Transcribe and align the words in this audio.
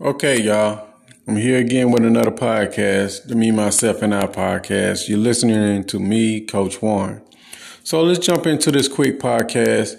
Okay, 0.00 0.40
y'all. 0.40 0.86
I'm 1.26 1.34
here 1.34 1.58
again 1.58 1.90
with 1.90 2.04
another 2.04 2.30
podcast, 2.30 3.26
the 3.26 3.34
Me, 3.34 3.50
Myself, 3.50 4.00
and 4.00 4.14
I 4.14 4.28
podcast. 4.28 5.08
You're 5.08 5.18
listening 5.18 5.82
to 5.86 5.98
me, 5.98 6.40
Coach 6.40 6.80
Warren. 6.80 7.20
So 7.82 8.04
let's 8.04 8.24
jump 8.24 8.46
into 8.46 8.70
this 8.70 8.86
quick 8.86 9.18
podcast. 9.18 9.96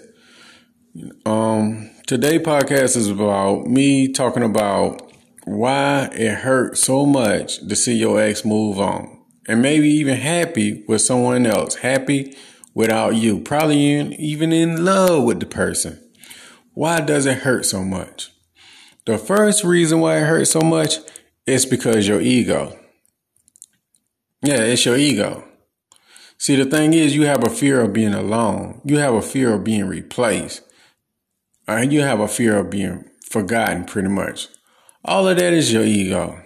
Um, 1.26 1.90
today 2.06 2.38
podcast 2.38 2.96
is 2.96 3.10
about 3.10 3.66
me 3.66 4.10
talking 4.10 4.42
about 4.42 5.12
why 5.44 6.08
it 6.14 6.36
hurt 6.36 6.78
so 6.78 7.04
much 7.04 7.58
to 7.58 7.76
see 7.76 7.96
your 7.96 8.18
ex 8.22 8.42
move 8.42 8.80
on, 8.80 9.22
and 9.46 9.60
maybe 9.60 9.90
even 9.90 10.16
happy 10.16 10.82
with 10.88 11.02
someone 11.02 11.44
else, 11.44 11.74
happy 11.74 12.34
without 12.72 13.16
you, 13.16 13.38
probably 13.38 14.14
even 14.14 14.50
in 14.50 14.82
love 14.82 15.24
with 15.24 15.40
the 15.40 15.46
person. 15.46 16.02
Why 16.72 17.02
does 17.02 17.26
it 17.26 17.40
hurt 17.40 17.66
so 17.66 17.84
much? 17.84 18.30
The 19.10 19.18
first 19.18 19.64
reason 19.64 19.98
why 19.98 20.18
it 20.18 20.26
hurts 20.26 20.52
so 20.52 20.60
much 20.60 20.98
is 21.44 21.66
because 21.66 22.06
your 22.06 22.20
ego. 22.20 22.78
Yeah, 24.40 24.62
it's 24.62 24.86
your 24.86 24.96
ego. 24.96 25.42
See, 26.38 26.54
the 26.54 26.64
thing 26.64 26.94
is, 26.94 27.16
you 27.16 27.26
have 27.26 27.44
a 27.44 27.50
fear 27.50 27.80
of 27.80 27.92
being 27.92 28.14
alone. 28.14 28.80
You 28.84 28.98
have 28.98 29.14
a 29.14 29.20
fear 29.20 29.54
of 29.54 29.64
being 29.64 29.86
replaced. 29.86 30.62
And 31.66 31.92
you 31.92 32.02
have 32.02 32.20
a 32.20 32.28
fear 32.28 32.56
of 32.56 32.70
being 32.70 33.04
forgotten, 33.28 33.84
pretty 33.84 34.06
much. 34.06 34.46
All 35.04 35.26
of 35.26 35.38
that 35.38 35.52
is 35.54 35.72
your 35.72 35.82
ego. 35.82 36.40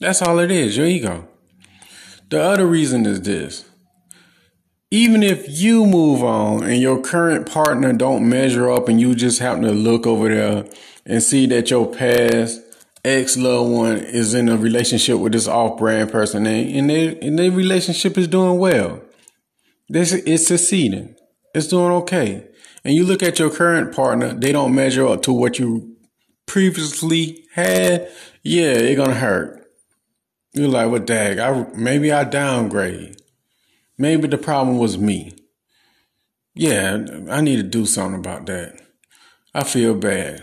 That's 0.00 0.22
all 0.22 0.38
it 0.38 0.50
is, 0.50 0.78
your 0.78 0.86
ego. 0.86 1.28
The 2.30 2.42
other 2.42 2.66
reason 2.66 3.04
is 3.04 3.20
this. 3.20 3.66
Even 4.92 5.22
if 5.22 5.46
you 5.48 5.86
move 5.86 6.22
on 6.22 6.64
and 6.64 6.78
your 6.78 7.00
current 7.00 7.50
partner 7.50 7.94
don't 7.94 8.28
measure 8.28 8.70
up 8.70 8.90
and 8.90 9.00
you 9.00 9.14
just 9.14 9.38
happen 9.38 9.62
to 9.62 9.72
look 9.72 10.06
over 10.06 10.28
there 10.28 10.66
and 11.06 11.22
see 11.22 11.46
that 11.46 11.70
your 11.70 11.90
past 11.90 12.60
ex 13.02 13.38
loved 13.38 13.70
one 13.70 13.96
is 13.96 14.34
in 14.34 14.50
a 14.50 14.56
relationship 14.58 15.18
with 15.18 15.32
this 15.32 15.48
off 15.48 15.78
brand 15.78 16.12
person 16.12 16.46
and, 16.46 16.90
their 16.90 17.16
and 17.22 17.38
their 17.38 17.50
relationship 17.50 18.18
is 18.18 18.28
doing 18.28 18.58
well. 18.58 19.00
This 19.88 20.12
it's 20.12 20.46
succeeding. 20.46 21.16
It's 21.54 21.68
doing 21.68 21.90
okay. 22.02 22.46
And 22.84 22.94
you 22.94 23.06
look 23.06 23.22
at 23.22 23.38
your 23.38 23.48
current 23.48 23.96
partner, 23.96 24.34
they 24.34 24.52
don't 24.52 24.74
measure 24.74 25.06
up 25.06 25.22
to 25.22 25.32
what 25.32 25.58
you 25.58 25.96
previously 26.44 27.46
had. 27.54 28.10
Yeah, 28.42 28.72
it's 28.72 28.98
gonna 28.98 29.14
hurt. 29.14 29.66
You're 30.52 30.68
like, 30.68 30.90
what 30.90 31.06
the 31.06 31.14
heck? 31.14 31.38
I 31.38 31.66
maybe 31.74 32.12
I 32.12 32.24
downgrade. 32.24 33.21
Maybe 33.98 34.28
the 34.28 34.38
problem 34.38 34.78
was 34.78 34.98
me. 34.98 35.32
Yeah, 36.54 37.04
I 37.30 37.40
need 37.40 37.56
to 37.56 37.62
do 37.62 37.86
something 37.86 38.18
about 38.18 38.46
that. 38.46 38.80
I 39.54 39.64
feel 39.64 39.94
bad. 39.94 40.42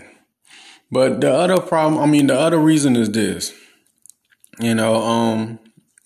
But 0.90 1.20
the 1.20 1.32
other 1.32 1.60
problem, 1.60 2.02
I 2.02 2.06
mean, 2.06 2.26
the 2.26 2.38
other 2.38 2.58
reason 2.58 2.96
is 2.96 3.10
this. 3.10 3.52
You 4.58 4.74
know, 4.74 4.96
um, 4.96 5.58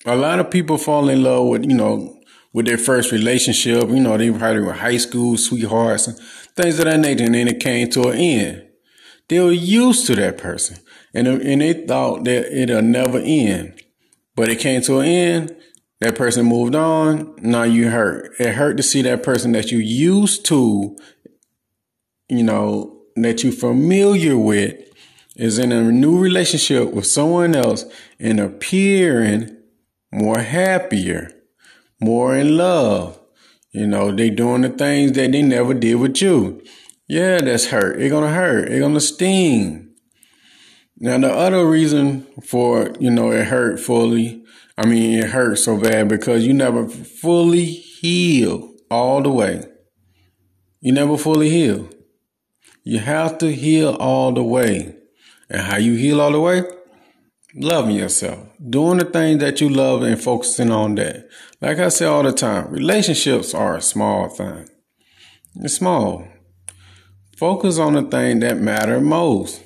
a 0.04 0.14
lot 0.14 0.38
of 0.38 0.50
people 0.50 0.76
fall 0.76 1.08
in 1.08 1.22
love 1.22 1.48
with, 1.48 1.64
you 1.64 1.74
know, 1.74 2.20
with 2.52 2.66
their 2.66 2.78
first 2.78 3.12
relationship. 3.12 3.88
You 3.88 4.00
know, 4.00 4.16
they 4.16 4.30
probably 4.30 4.60
were 4.60 4.72
high 4.74 4.98
school 4.98 5.36
sweethearts 5.36 6.06
and 6.06 6.18
things 6.54 6.78
of 6.78 6.84
that 6.84 7.00
nature, 7.00 7.24
and 7.24 7.34
then 7.34 7.48
it 7.48 7.60
came 7.60 7.88
to 7.90 8.08
an 8.08 8.16
end. 8.16 8.68
They 9.28 9.40
were 9.40 9.52
used 9.52 10.06
to 10.06 10.14
that 10.16 10.36
person, 10.36 10.76
and 11.14 11.26
and 11.26 11.62
they 11.62 11.86
thought 11.86 12.24
that 12.24 12.54
it'll 12.54 12.82
never 12.82 13.18
end. 13.18 13.82
But 14.36 14.50
it 14.50 14.58
came 14.60 14.82
to 14.82 14.98
an 14.98 15.06
end. 15.06 15.56
That 16.00 16.16
person 16.16 16.46
moved 16.46 16.74
on. 16.74 17.34
Now 17.38 17.62
you 17.62 17.90
hurt. 17.90 18.32
It 18.38 18.54
hurt 18.54 18.76
to 18.76 18.82
see 18.82 19.02
that 19.02 19.22
person 19.22 19.52
that 19.52 19.70
you 19.70 19.78
used 19.78 20.44
to, 20.46 20.96
you 22.28 22.42
know, 22.42 23.02
that 23.16 23.42
you're 23.42 23.52
familiar 23.52 24.36
with 24.36 24.80
is 25.36 25.58
in 25.58 25.72
a 25.72 25.82
new 25.90 26.18
relationship 26.18 26.92
with 26.92 27.06
someone 27.06 27.54
else 27.54 27.84
and 28.18 28.38
appearing 28.38 29.56
more 30.12 30.38
happier, 30.38 31.32
more 32.00 32.36
in 32.36 32.56
love. 32.56 33.18
You 33.72 33.86
know, 33.86 34.12
they 34.12 34.30
doing 34.30 34.62
the 34.62 34.68
things 34.68 35.12
that 35.12 35.32
they 35.32 35.42
never 35.42 35.74
did 35.74 35.96
with 35.96 36.22
you. 36.22 36.62
Yeah, 37.08 37.40
that's 37.40 37.66
hurt. 37.66 38.00
It's 38.00 38.12
gonna 38.12 38.32
hurt. 38.32 38.68
It's 38.68 38.80
gonna 38.80 39.00
sting. 39.00 39.93
Now 40.98 41.18
the 41.18 41.32
other 41.32 41.66
reason 41.66 42.26
for, 42.42 42.92
you 43.00 43.10
know, 43.10 43.32
it 43.32 43.46
hurt 43.46 43.80
fully, 43.80 44.44
I 44.78 44.86
mean 44.86 45.18
it 45.18 45.30
hurt 45.30 45.56
so 45.56 45.78
bad 45.78 46.08
because 46.08 46.46
you 46.46 46.54
never 46.54 46.88
fully 46.88 47.64
heal 47.64 48.74
all 48.90 49.22
the 49.22 49.30
way. 49.30 49.64
You 50.80 50.92
never 50.92 51.16
fully 51.16 51.50
heal. 51.50 51.88
You 52.84 52.98
have 52.98 53.38
to 53.38 53.52
heal 53.52 53.96
all 53.98 54.32
the 54.32 54.42
way. 54.42 54.94
And 55.48 55.62
how 55.62 55.78
you 55.78 55.94
heal 55.94 56.20
all 56.20 56.32
the 56.32 56.40
way? 56.40 56.62
Loving 57.54 57.96
yourself. 57.96 58.48
Doing 58.68 58.98
the 58.98 59.04
things 59.04 59.40
that 59.40 59.60
you 59.60 59.68
love 59.68 60.02
and 60.02 60.20
focusing 60.20 60.70
on 60.70 60.96
that. 60.96 61.28
Like 61.60 61.78
I 61.78 61.88
say 61.88 62.04
all 62.04 62.22
the 62.22 62.32
time, 62.32 62.70
relationships 62.70 63.54
are 63.54 63.76
a 63.76 63.82
small 63.82 64.28
thing. 64.28 64.68
It's 65.56 65.74
small. 65.74 66.28
Focus 67.36 67.78
on 67.78 67.94
the 67.94 68.02
thing 68.02 68.40
that 68.40 68.58
matter 68.58 69.00
most. 69.00 69.62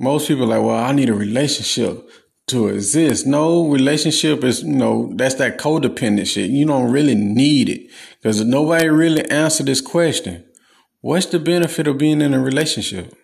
Most 0.00 0.28
people 0.28 0.44
are 0.44 0.58
like, 0.58 0.62
well, 0.62 0.82
I 0.82 0.92
need 0.92 1.10
a 1.10 1.14
relationship 1.14 2.08
to 2.46 2.68
exist. 2.68 3.26
No, 3.26 3.68
relationship 3.68 4.42
is, 4.42 4.62
you 4.62 4.72
know, 4.72 5.12
that's 5.14 5.34
that 5.34 5.58
codependent 5.58 6.26
shit. 6.26 6.48
You 6.48 6.66
don't 6.66 6.90
really 6.90 7.14
need 7.14 7.68
it 7.68 7.90
because 8.16 8.42
nobody 8.42 8.88
really 8.88 9.30
answered 9.30 9.66
this 9.66 9.82
question. 9.82 10.44
What's 11.02 11.26
the 11.26 11.38
benefit 11.38 11.86
of 11.86 11.98
being 11.98 12.22
in 12.22 12.32
a 12.32 12.40
relationship? 12.40 13.14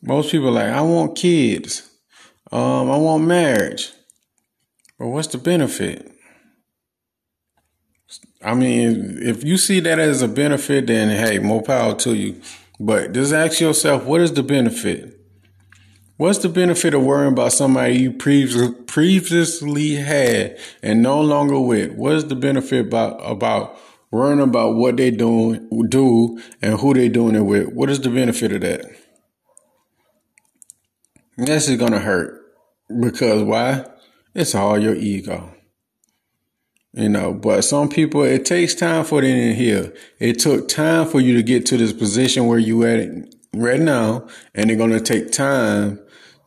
Most 0.00 0.30
people 0.30 0.50
are 0.50 0.52
like, 0.52 0.72
I 0.72 0.80
want 0.80 1.16
kids. 1.16 1.90
Um, 2.52 2.88
I 2.88 2.96
want 2.96 3.24
marriage. 3.24 3.92
But 4.96 5.08
what's 5.08 5.28
the 5.28 5.38
benefit? 5.38 6.08
I 8.42 8.54
mean, 8.54 9.18
if 9.20 9.42
you 9.42 9.56
see 9.56 9.80
that 9.80 9.98
as 9.98 10.22
a 10.22 10.28
benefit, 10.28 10.86
then 10.86 11.08
hey, 11.08 11.40
more 11.40 11.62
power 11.62 11.96
to 11.96 12.14
you. 12.14 12.40
But 12.80 13.12
just 13.12 13.32
ask 13.32 13.60
yourself, 13.60 14.04
what 14.04 14.22
is 14.22 14.32
the 14.32 14.42
benefit? 14.42 15.16
What's 16.16 16.38
the 16.38 16.48
benefit 16.48 16.94
of 16.94 17.02
worrying 17.02 17.32
about 17.32 17.52
somebody 17.52 17.98
you 17.98 18.12
previously 18.12 19.94
had 19.94 20.58
and 20.82 21.02
no 21.02 21.20
longer 21.20 21.60
with? 21.60 21.92
What 21.92 22.14
is 22.14 22.26
the 22.26 22.36
benefit 22.36 22.86
about 22.86 23.20
about 23.24 23.78
worrying 24.10 24.40
about 24.40 24.74
what 24.74 24.96
they 24.96 25.10
doing 25.10 25.68
do 25.88 26.40
and 26.60 26.78
who 26.78 26.94
they 26.94 27.08
doing 27.08 27.36
it 27.36 27.42
with. 27.42 27.68
What 27.72 27.90
is 27.90 28.00
the 28.00 28.10
benefit 28.10 28.52
of 28.52 28.60
that? 28.62 28.86
This 31.36 31.68
is 31.68 31.78
gonna 31.78 32.00
hurt 32.00 32.42
because 33.00 33.42
why? 33.42 33.86
It's 34.34 34.54
all 34.54 34.78
your 34.78 34.94
ego. 34.94 35.54
You 36.92 37.08
know, 37.08 37.32
but 37.32 37.62
some 37.62 37.88
people 37.88 38.22
it 38.24 38.44
takes 38.44 38.74
time 38.74 39.04
for 39.04 39.20
them 39.20 39.36
to 39.36 39.54
heal. 39.54 39.92
It 40.18 40.40
took 40.40 40.66
time 40.66 41.06
for 41.06 41.20
you 41.20 41.34
to 41.34 41.42
get 41.42 41.64
to 41.66 41.76
this 41.76 41.92
position 41.92 42.46
where 42.46 42.58
you 42.58 42.84
at 42.84 43.08
right 43.54 43.80
now, 43.80 44.26
and 44.54 44.68
they're 44.68 44.76
gonna 44.76 45.00
take 45.00 45.30
time 45.30 46.00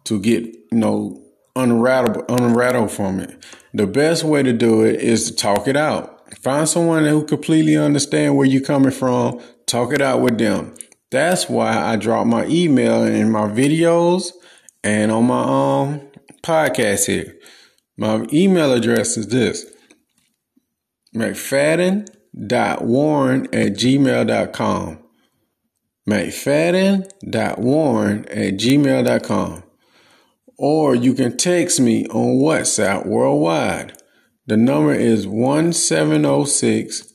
to 0.03 0.19
get, 0.19 0.43
you 0.43 0.77
know, 0.77 1.21
unrattled 1.55 2.25
unrattled 2.29 2.91
from 2.91 3.21
it. 3.21 3.41
The 3.73 3.87
best 3.87 4.25
way 4.25 4.43
to 4.43 4.51
do 4.51 4.83
it 4.83 4.99
is 4.99 5.31
to 5.31 5.35
talk 5.35 5.67
it 5.67 5.77
out. 5.77 6.09
Find 6.39 6.67
someone 6.67 7.05
who 7.05 7.25
completely 7.25 7.77
understand 7.77 8.35
where 8.35 8.45
you're 8.45 8.61
coming 8.61 8.91
from. 8.91 9.39
Talk 9.65 9.93
it 9.93 10.01
out 10.01 10.19
with 10.19 10.37
them. 10.39 10.75
That's 11.09 11.47
why 11.47 11.77
I 11.77 11.95
drop 11.95 12.27
my 12.27 12.45
email 12.47 13.03
in 13.03 13.31
my 13.31 13.47
videos 13.47 14.31
and 14.83 15.09
on 15.09 15.25
my 15.25 15.43
um 15.43 16.01
podcast 16.41 17.05
here. 17.05 17.37
My 17.95 18.25
email 18.33 18.73
address 18.73 19.15
is 19.15 19.27
this 19.27 19.65
McFadden.warren 21.15 23.45
at 23.45 23.73
gmail.com. 23.73 24.99
McFadden.warren 26.09 28.25
at 28.25 28.53
gmail.com. 28.55 29.63
Or 30.57 30.95
you 30.95 31.13
can 31.13 31.37
text 31.37 31.79
me 31.79 32.07
on 32.07 32.37
WhatsApp 32.37 33.05
worldwide 33.05 33.93
the 34.45 34.57
number 34.57 34.93
is 34.93 35.25
1706 35.25 37.13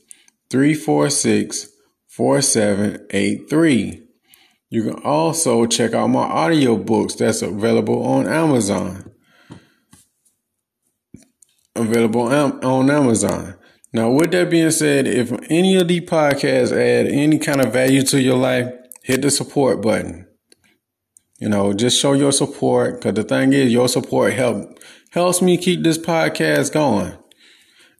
346 0.48 1.68
4783. 2.06 4.02
You 4.70 4.82
can 4.82 4.94
also 5.04 5.66
check 5.66 5.92
out 5.92 6.08
my 6.08 6.26
audiobooks 6.26 7.18
that's 7.18 7.42
available 7.42 8.02
on 8.02 8.26
Amazon. 8.26 9.10
Available 11.76 12.22
on 12.22 12.90
Amazon. 12.90 13.57
Now, 13.92 14.10
with 14.10 14.32
that 14.32 14.50
being 14.50 14.70
said, 14.70 15.06
if 15.06 15.32
any 15.50 15.76
of 15.76 15.88
these 15.88 16.02
podcasts 16.02 16.72
add 16.72 17.06
any 17.06 17.38
kind 17.38 17.60
of 17.60 17.72
value 17.72 18.02
to 18.02 18.20
your 18.20 18.36
life, 18.36 18.72
hit 19.02 19.22
the 19.22 19.30
support 19.30 19.80
button. 19.80 20.26
You 21.38 21.48
know, 21.48 21.72
just 21.72 22.00
show 22.00 22.12
your 22.12 22.32
support 22.32 22.96
because 22.96 23.14
the 23.14 23.24
thing 23.24 23.52
is, 23.52 23.72
your 23.72 23.88
support 23.88 24.34
help 24.34 24.78
helps 25.10 25.40
me 25.40 25.56
keep 25.56 25.82
this 25.82 25.98
podcast 25.98 26.72
going. 26.72 27.16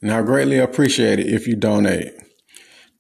And 0.03 0.13
I 0.13 0.23
greatly 0.23 0.59
appreciate 0.59 1.21
it 1.21 1.29
if 1.29 1.47
you 1.47 1.57
donate. 1.57 2.13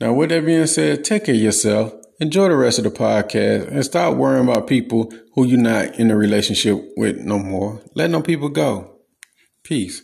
Now, 0.00 0.12
with 0.12 0.30
that 0.30 0.46
being 0.46 0.66
said, 0.66 1.04
take 1.04 1.26
care 1.26 1.34
of 1.34 1.40
yourself 1.40 1.92
enjoy 2.20 2.48
the 2.48 2.56
rest 2.56 2.78
of 2.78 2.84
the 2.84 2.90
podcast 2.90 3.68
and 3.68 3.84
stop 3.84 4.16
worrying 4.16 4.48
about 4.48 4.66
people 4.66 5.12
who 5.34 5.44
you're 5.44 5.58
not 5.58 5.98
in 5.98 6.10
a 6.10 6.16
relationship 6.16 6.76
with 6.96 7.18
no 7.18 7.38
more. 7.38 7.80
Let 7.94 8.10
them 8.10 8.22
people 8.22 8.48
go. 8.48 8.98
Peace. 9.62 10.02